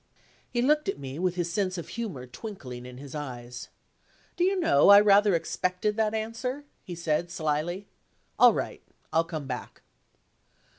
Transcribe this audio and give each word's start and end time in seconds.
He 0.49 0.63
looked 0.63 0.89
at 0.89 0.97
me 0.97 1.19
with 1.19 1.35
his 1.35 1.53
sense 1.53 1.77
of 1.77 1.89
humor 1.89 2.25
twinkling 2.25 2.87
in 2.87 2.97
his 2.97 3.13
eyes. 3.13 3.69
"Do 4.35 4.43
you 4.43 4.59
know 4.59 4.89
I 4.89 4.99
rather 4.99 5.35
expected 5.35 5.95
that 5.97 6.15
answer?" 6.15 6.63
he 6.81 6.95
said, 6.95 7.29
slyly. 7.29 7.85
"All 8.39 8.55
right. 8.55 8.81
I'll 9.13 9.23
come 9.23 9.45
back." 9.45 9.83